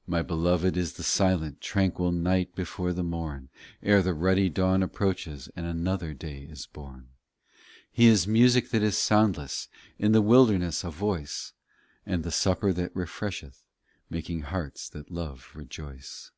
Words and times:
My 0.12 0.20
Beloved 0.20 0.76
is 0.76 0.92
the 0.92 1.02
silent 1.02 1.62
Tranquil 1.62 2.12
night 2.12 2.54
before 2.54 2.92
the 2.92 3.02
morn; 3.02 3.48
Ere 3.82 4.02
the 4.02 4.12
ruddy 4.12 4.50
dawn 4.50 4.82
approaches 4.82 5.48
And 5.56 5.64
another 5.64 6.12
day 6.12 6.42
is 6.42 6.66
born. 6.66 7.08
He 7.90 8.06
is 8.06 8.26
music 8.28 8.68
that 8.72 8.82
is 8.82 8.98
soundless; 8.98 9.68
In 9.98 10.12
the 10.12 10.20
wilderness 10.20 10.84
a 10.84 10.90
voice, 10.90 11.54
And 12.04 12.24
the 12.24 12.30
supper 12.30 12.74
that 12.74 12.92
refresheth 12.94 13.62
Making 14.10 14.42
hearts 14.42 14.86
that 14.90 15.10
love 15.10 15.50
rejoice. 15.54 16.30